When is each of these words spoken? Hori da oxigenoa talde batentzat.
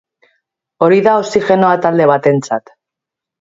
Hori 0.85 0.97
da 1.07 1.13
oxigenoa 1.25 1.75
talde 1.85 2.09
batentzat. 2.13 2.75